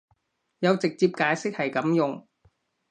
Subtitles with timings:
[0.57, 2.27] 有直接解釋係噉用